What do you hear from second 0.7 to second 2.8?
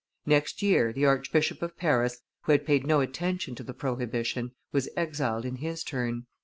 the Archbishop of Paris, who had